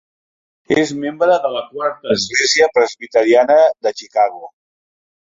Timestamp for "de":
1.43-1.51, 3.89-3.97